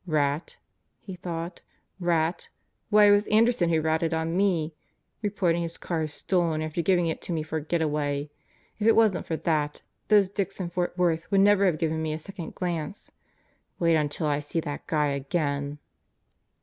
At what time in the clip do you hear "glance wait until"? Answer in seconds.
12.55-14.25